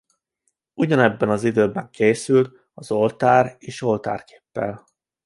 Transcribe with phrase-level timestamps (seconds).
[0.73, 4.87] Ugyanebben az időben készült az oltár is oltárképpel.